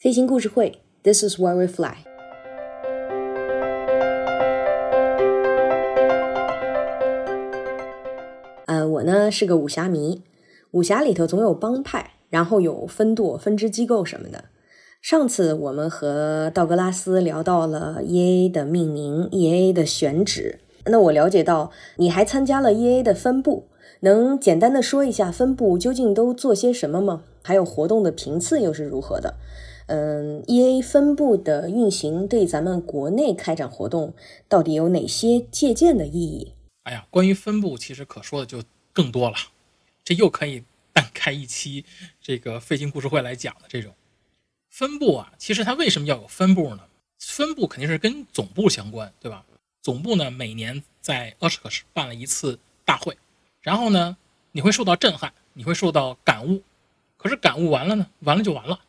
[0.00, 1.96] 飞行故事会，This is where we fly。
[8.66, 10.22] 呃，我呢是个武侠迷，
[10.70, 14.44] 武侠里头总有帮派，然后有分舵、分支机构什么的。
[15.02, 23.64] 上次我们和道格拉斯聊到了 EA 的命名、EA 的选址，那我了解到你还参加了 EA 的分部，
[24.02, 27.24] 能简单的说一下分部究竟都做些什么吗？
[27.42, 29.34] 还有活动的频次又是如何的？
[29.88, 34.14] 嗯，E A 分部的运行对咱们国内开展活动
[34.46, 36.52] 到底有哪些借鉴的意义？
[36.82, 39.36] 哎呀，关于分部其实可说的就更多了，
[40.04, 41.86] 这又可以单开一期
[42.20, 43.94] 这个飞行故事会来讲的这种
[44.68, 45.32] 分部啊。
[45.38, 46.82] 其实它为什么要有分部呢？
[47.18, 49.44] 分部肯定是跟总部相关，对吧？
[49.80, 53.16] 总部呢每年在阿什克什办了一次大会，
[53.62, 54.18] 然后呢
[54.52, 56.62] 你会受到震撼，你会受到感悟，
[57.16, 58.80] 可是感悟完了呢，完了就完了。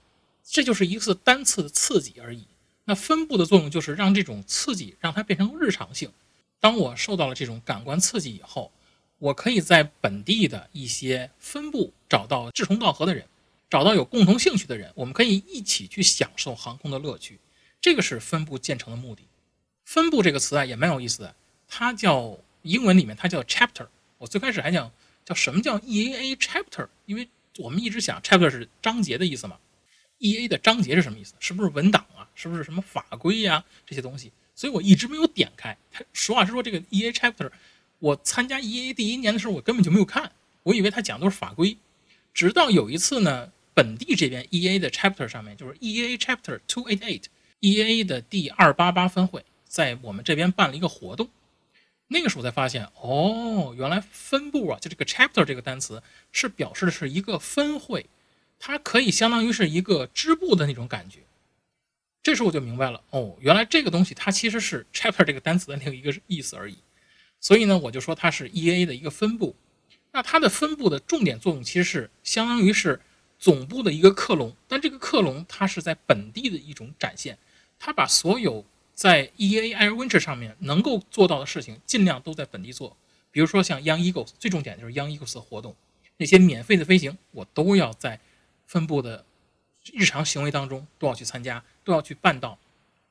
[0.52, 2.46] 这就是一次单次的刺激而已。
[2.86, 6.12] 那分布的作用就是让这种刺激让它变成日常性。
[6.60, 8.72] 当我受到了这种感官刺激以后，
[9.20, 13.26] 我可以在本地的一些分部找到志同道合的人，
[13.70, 17.40] 找到有共同兴趣的人，我们可以一起去享受航空的乐趣。
[17.80, 19.22] 这个是分部建成的目的。
[19.86, 21.36] 分部这个词啊也蛮有意思的，
[21.68, 23.88] 它叫英文里面它叫 chapter。
[24.18, 24.92] 我最开始还讲
[25.24, 29.58] 叫什么叫 EAA chapter，因为我们一直想 chapter 是章节的意思嘛。
[30.20, 31.34] E A 的章节是什么意思？
[31.40, 32.28] 是不是文档啊？
[32.36, 33.64] 是不是什么法规呀？
[33.86, 35.76] 这些东西，所以我一直没有点开。
[35.92, 37.50] 他实话实说，这个 E A chapter，
[38.00, 40.32] 我参加 E A 第一年的时候，我根本就没有看，
[40.64, 41.78] 我以为他讲的都是法规。
[42.34, 51.30] 直到有一次呢，本地这边 E A 的 chapter 上面，就是 E A chapter two eight eight，E A 的第二八八分会，在我们这边办了一个活动。
[52.08, 58.06] 那个时候才发现，哦，原来分部啊，就这个 chapter 这个单词是表示的是一个分会。
[58.60, 61.20] 它可以相当于是一个织布的那种感觉，
[62.22, 66.76] 这时候我就明白了哦，原来这个东西它其实是 chapter 这个单词的那个一个意思而已。
[67.40, 69.56] 所以呢，我就说它是 E A 的一个分部。
[70.12, 73.00] 那它的分部的重点作用其实是相当于是
[73.38, 77.38] 总部的一个克隆，但这个克隆它是在本地的一种展现，
[77.80, 82.98] 它把所有在 E A Air Winter 上面能够做到的事情尽量都在本地做。
[83.32, 85.74] 比如说像 Young Eagles，最重点就是 Young Eagles 的活动，
[86.18, 88.20] 那些免费的飞行我都要在。
[88.70, 89.26] 分部的
[89.94, 92.56] 日常行为当中都要去参加，都要去办到。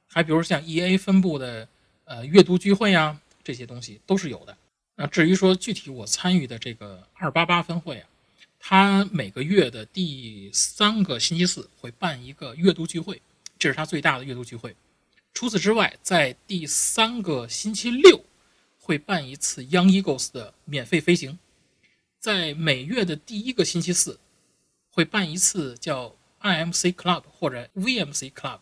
[0.07, 1.69] 还比如像 E A 分部的
[2.05, 4.57] 呃阅读聚会啊，这些东西都是有的。
[4.95, 8.09] 那至于说具体我参与的这个二八八分会啊，
[8.61, 13.21] 它每个月的第三个星期四会办一个阅读聚会，
[13.59, 14.77] 这是它最大的阅读聚会。
[15.35, 18.25] 除此之外，在第三个星期六
[18.79, 21.37] 会办一次 Young Eagles 的免费飞行，
[22.21, 24.21] 在每月的第一个星期四。
[24.91, 28.60] 会办一次叫 IMC Club 或者 VMC Club，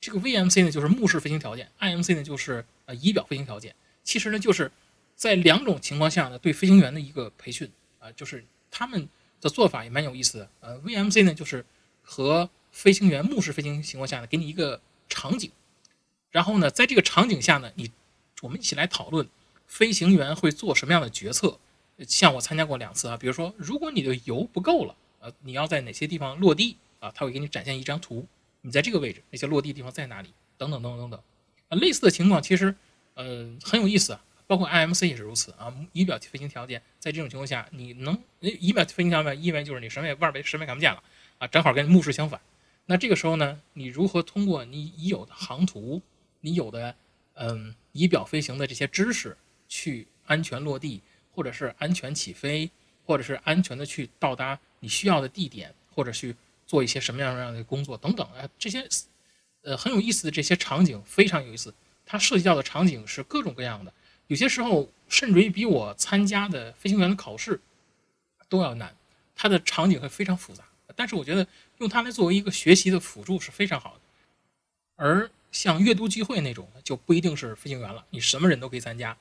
[0.00, 3.74] 这个 VMC 呢就是目视飞行条件，IMC 呢就是呃仪表飞行条件。
[4.02, 4.70] 其实呢就是
[5.14, 9.08] 在两种情况下呢对飞行员的一个培训啊，就是他们
[9.40, 10.50] 的做法也蛮有意思的。
[10.60, 11.64] 呃，VMC 呢就是
[12.02, 15.50] 和飞行员目视飞行情况下呢给你一个场景，
[16.30, 17.90] 然后呢在这个场景下呢你
[18.42, 19.26] 我们一起来讨论
[19.66, 21.58] 飞行员会做什么样的决策。
[22.06, 24.94] 像我参加过两次啊，比如说如果你的油不够了。
[25.42, 27.10] 你要在哪些地方落地啊？
[27.14, 28.26] 他会给你展现一张图，
[28.62, 30.32] 你在这个位置，那些落地地方在哪里？
[30.58, 31.20] 等等等等等等。
[31.68, 32.74] 啊，类似的情况其实
[33.14, 35.74] 呃很有意思啊，包括 IMC 也是如此啊。
[35.92, 41.02] 仪表飞行条件，在这种情况下，你能仪表飞行条件意味就是你什么也外边什么也看不见了
[41.38, 42.40] 啊，正好跟目视相反。
[42.86, 46.00] 那这个时候呢，你如何通过你已有的航图，
[46.40, 46.94] 你有的
[47.34, 49.36] 嗯仪表飞行的这些知识，
[49.68, 51.02] 去安全落地，
[51.34, 52.70] 或者是安全起飞？
[53.08, 56.32] 或者是安全的去到达你需要的地点，或者去
[56.64, 58.88] 做一些什么样样的工作等等啊，这些
[59.62, 61.74] 呃很有意思的这些场景非常有意思。
[62.04, 63.92] 它涉及到的场景是各种各样的，
[64.28, 67.60] 有些时候甚至于比我参加的飞行员的考试
[68.48, 68.94] 都要难。
[69.34, 70.62] 它的场景会非常复杂，
[70.94, 71.44] 但是我觉得
[71.78, 74.00] 用它来作为一个学习的辅助是非常好的。
[74.94, 79.16] 而像阅读聚会那种就不一定是飞行员了，你什么人都可以参加。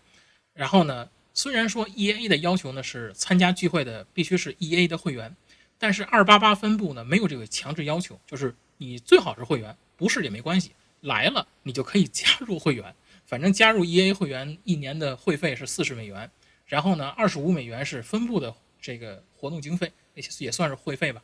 [0.53, 1.09] 然后呢？
[1.37, 5.35] 虽然说 E A 的要求呢是参加聚会的必须是 E A 的会员，
[5.77, 12.93] 但是二八八分部呢没有这个强制要求，就是你最好是会员，不是也没关系，来了你就可以 加入会员。
[13.25, 16.29] 反正加入 E A 会员一年的会费是四十美元，
[16.65, 19.91] 然后呢二十五美元是分部的这个活动经费，
[20.39, 21.21] 也算是会费吧。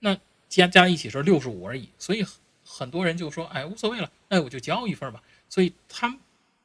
[0.00, 0.16] 那
[0.48, 2.24] 加加一起是六十五而已，所以
[2.64, 5.22] 很多人就说，哎无所谓了，哎我就交一份吧。
[5.48, 6.16] 所以他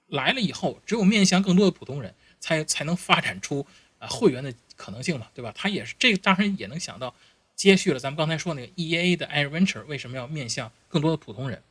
[0.07, 2.13] 来了以后，只有面向更多的普通人。
[2.41, 5.51] 才才能发展出啊会员的可能性嘛，对吧？
[5.53, 7.13] 他也是这个，当然也能想到，
[7.59, 11.61] 接续了咱们刚才说那个 E A 的 AirVenture 为什么要面向更多的普通人。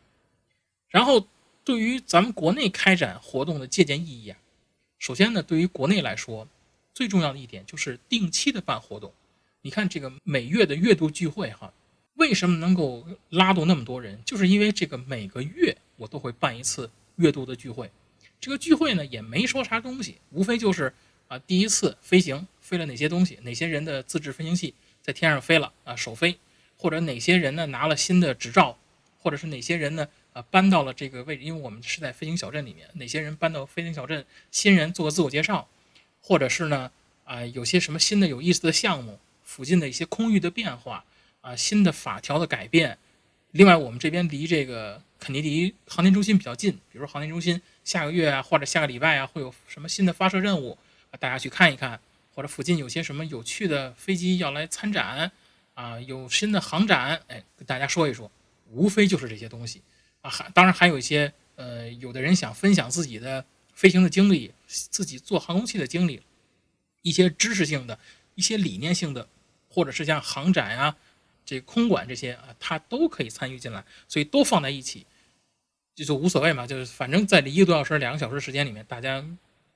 [0.90, 1.26] 然后
[1.64, 4.38] 对于咱们国内开展活动的借鉴意义啊，
[4.98, 6.46] 首先呢，对于国内来说，
[6.92, 9.10] 最重要的一点就是定期的办活动。
[9.62, 11.72] 你看这个每月的月度聚会哈，
[12.16, 14.22] 为什么能够拉动那么多人？
[14.26, 17.90] 就是因为这个每个月我都会办一次月度的聚会。
[18.38, 20.92] 这个聚会呢也没说啥东西，无非就是
[21.28, 24.74] 啊第一次飞行飞了哪些东西，哪些人的自制飞行器。
[25.08, 26.38] 在天上飞了啊，首飞，
[26.76, 28.76] 或者哪些人呢拿了新的执照，
[29.18, 35.66] 或者是哪些人呢啊搬到了这个位置，因为我们是在飞行小镇里面，哪些人搬到飞行小镇，新人做个自我介绍，
[36.20, 36.90] 或者是呢
[37.24, 41.02] 啊有些什么新的有意思的项目，附近的一些空域的变化
[41.40, 42.98] 啊，新的法条的改变。
[43.52, 50.76] 另外，我们这边离这个肯尼迪航天中心比较近，比如航天中心下个月啊或者下个礼拜啊会有什么新的发射任务
[51.10, 51.98] 啊，大家去看一看。
[52.38, 55.32] 或者附近有些什么有趣的飞机要来参展，
[55.74, 58.30] 啊，有新的航展，哎，跟大家说一说，
[58.70, 59.82] 无非就是这些东西，
[60.20, 63.44] 啊，还当然还有一些，呃，有的人想分享自己的
[63.74, 66.22] 飞行的经历，自己做航空器的经历，
[67.02, 67.98] 一些知识性的、
[68.36, 69.28] 一些理念性的，
[69.68, 70.94] 或者是像航展呀、
[71.44, 75.04] 这空管这些啊，他都可以参与进来，所以都放在一起，
[75.96, 79.24] 就就无所谓嘛，就是反正在这一个多小时、两个小时时间里面，大家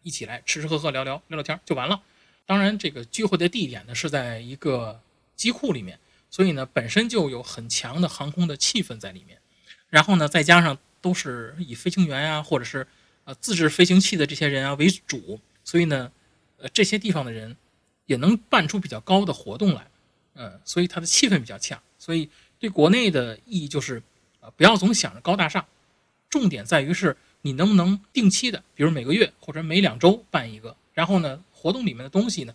[0.04, 2.00] 一起来吃吃喝喝、聊聊聊聊天就完了。
[2.44, 5.00] 当然，这个聚会的地点呢是在一个
[5.36, 5.98] 机库里面，
[6.28, 9.38] 所以呢本身就有很强的航空的气氛在里面。
[9.88, 12.86] 然后呢，再加上都是以飞行员呀，或者是
[13.24, 16.10] 呃自制飞行器的这些人啊为主，所以呢，
[16.58, 17.56] 呃这些地方的人
[18.06, 19.86] 也能办出比较高的活动来，
[20.34, 21.80] 嗯，所以它的气氛比较强。
[21.98, 22.28] 所以
[22.58, 24.02] 对国内的意义就是，
[24.40, 25.64] 呃不要总想着高大上，
[26.28, 31.42] 重点在于是你能不能定期的，比如每个月或者每两周办一个，然后呢。
[31.62, 32.52] 活动里面的东西呢，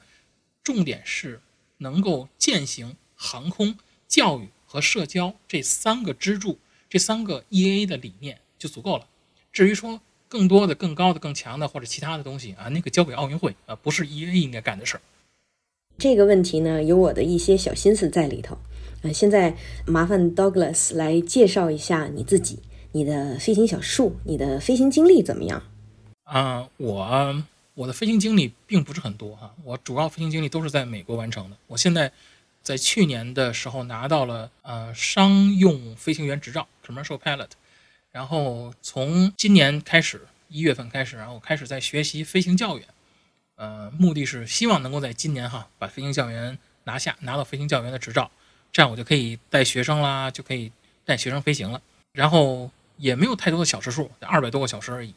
[0.61, 1.39] 重点是
[1.77, 3.73] 能够践行航空
[4.05, 6.59] 教育和社交这三个支柱，
[6.89, 9.07] 这三个 EAA 的理念就足够了。
[9.53, 15.01] 至于说更多的、更高的、更强的或者其他的东西啊，那个交给奥运会啊，不是 EAA 应该干的事儿。
[15.97, 18.57] 这个问题呢，有我的一些小心思在里头。
[19.03, 19.55] 呃，现在
[19.85, 22.59] 麻烦 Douglas 来介绍一下你自己，
[22.91, 25.63] 你的飞行小树，你的飞行经历怎么样？
[26.23, 27.43] 啊，我。
[27.77, 31.55] 我的飞行经历并不是很多哈，我主要飞行经历都是在美国完成的。
[31.67, 32.11] 我现在
[32.63, 37.51] 在去年的时候拿到了呃商用飞行员执照 （Commercial Pilot），
[38.11, 42.87] 然后从今年开始一月份开始，然后开始在学习飞行教员，
[43.57, 48.31] 呃，目的是希望能够在今年哈把飞行教员拿下，拿到飞行教员的执照，
[48.71, 50.71] 这样我就可以带学生啦，就可以
[51.05, 51.79] 带学生飞行了。
[52.11, 55.13] 然后也没有太多的小时数，二百多个小时而已。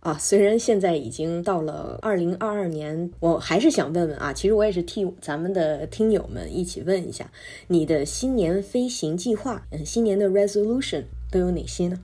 [0.00, 7.30] 啊，虽然现在已经到了二零二二年，我还是想问问啊，其实我也是替咱们的听友们一起问一下，
[7.66, 11.98] 你的新年飞行计划，嗯，新年的 resolution 都有哪些呢？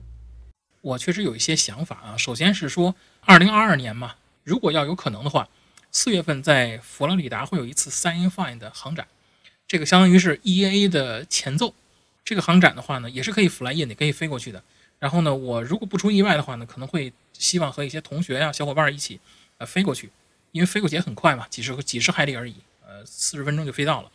[0.81, 5.47] 我确实有一些想法啊，首先是说二零二二年嘛，如果要有可能的话，
[5.89, 9.07] 四月份在佛罗里达会有一次 Sign Fine 的航展，
[9.65, 11.73] 这个相当于是 EA 的前奏。
[12.25, 14.61] 这个航展的话呢，也是可以 fly in，你可以飞过去的。
[14.99, 17.13] 然后呢，我如果不出意外的话呢，可能会。
[17.37, 19.19] 希望和一些同学呀、小伙伴一起，
[19.57, 20.09] 呃，飞过去，
[20.53, 24.09] 因为飞过去也很快嘛，几十几十海里而已，呃，四十分钟就飞到了。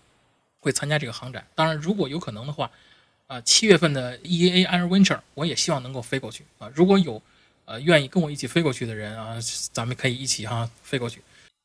[0.61, 2.71] 会参加这个航展，当然，如果有可能的话，
[3.27, 6.71] 啊，七月份的 EAA AirVenture，我也希望能够飞过去啊。
[6.75, 7.21] 如果有，
[7.67, 9.37] 呃，愿意跟我一起飞过去的人啊，
[9.71, 11.21] 咱们可以一起哈飞过去。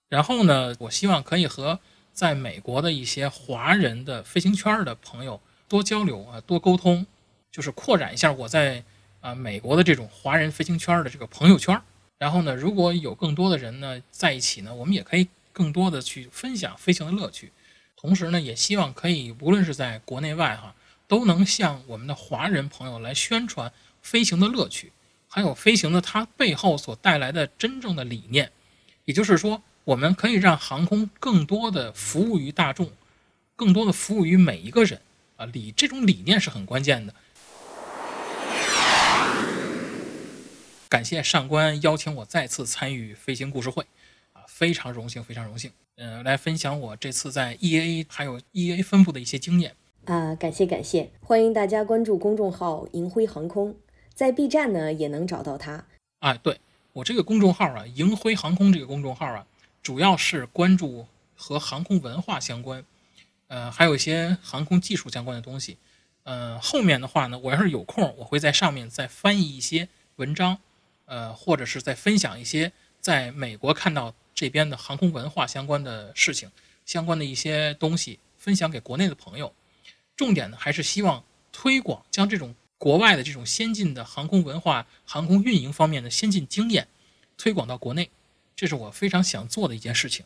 [0.10, 1.79] 然后呢，我希望可以和
[2.12, 7.05] 在美国的一些华人的飞行圈的朋友多交流啊，多沟通，
[7.50, 8.84] 就是扩展一下我在。
[9.25, 11.82] 啊，美国的这种华人飞行圈的这个朋友圈，
[12.20, 17.51] 然后呢，如果有更多的人呢在一起呢，我们也可以更多的去分享飞行的乐趣，
[17.98, 20.75] 同时呢，也希望可以无论是在国内外哈，
[21.08, 24.91] 都能向我们的华人朋友来宣传飞行的乐趣，
[25.27, 28.51] 还有飞行的它背后所带来的真正的理念，
[29.05, 32.91] 也就是说，我们可以让航空更多的服务于大众，
[33.55, 35.01] 更多的服务于每一个人。
[35.38, 37.13] 啊，理这种理念是很关键的。
[40.88, 43.86] 感谢上官邀请我再次参与飞行故事会，
[44.34, 45.72] 啊，非常荣幸，非常荣幸。
[45.96, 49.75] 嗯，来分享我这次在 EAA 还有 EA 分部的一些经验。
[50.06, 53.75] 啊，感谢感谢，欢迎大家关注公众号“银辉航空”，
[54.13, 55.86] 在 B 站呢也能找到它。
[56.20, 56.60] 啊，对
[56.94, 59.48] 我这个公众号啊，“银辉航空”这个公众号啊，
[59.82, 62.86] 主要是关注和航空文化相关，
[63.48, 65.77] 呃，还有一些航空技术相关的东西。
[66.24, 70.60] 呃，后面的话呢，我要是有空，我会在上面再翻译一些文章。
[71.05, 76.51] 呃，或者是在分享一些在美国看到这边的航空文化相关的事情，
[76.85, 79.53] 相关的一些东西分享给国内的朋友。
[80.15, 86.88] 重点呢还是希望推广将这种国外的这种先进的航空文化、航空运营方面的先进经验
[87.38, 88.09] 推广到国内，
[88.55, 90.25] 这是我非常想做的一件事情。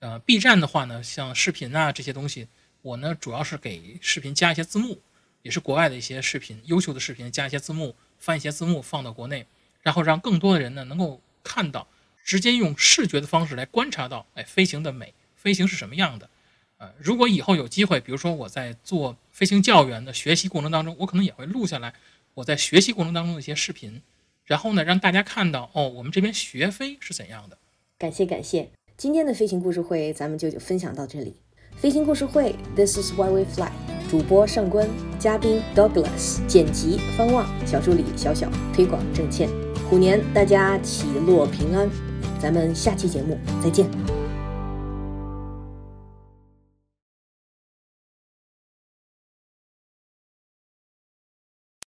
[0.00, 2.48] 呃，B 站的话呢，像视频啊这些东西，
[2.82, 5.00] 我呢主要是给视频加一些字幕，
[5.42, 9.46] 也是国外的一些视频，优秀的视频加一些字幕，翻一些字幕放到国内，
[9.84, 11.86] 然后让更多的人呢能够看到。
[12.24, 16.30] 直接用视觉的方式来观察到，哎，飞行的美，飞行是什么样的？
[16.78, 21.92] 呃，如果以后有机会，比如说我在做飞行教员的学习过程当中，我可能也会录下来
[22.32, 24.00] 我在学习过程当中的一些视频，
[24.46, 27.58] 然后呢，让大家看到，哦，我们这边学飞是怎样的。
[27.98, 31.36] 感谢感谢，今天的飞行故事会咱们就分享到这里。
[31.76, 33.70] 飞行故事会，This is why we fly。
[34.10, 34.88] 主播上官，
[35.18, 39.63] 嘉宾 Douglas，剪辑方望，小助理小小，推广郑倩。
[39.88, 41.88] 虎年大家起落平安。
[42.38, 44.03] 咱们下期节目再见。